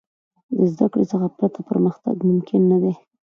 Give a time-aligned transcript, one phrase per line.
[0.57, 2.93] د زدهکړې څخه پرته، پرمختګ ممکن نه دی.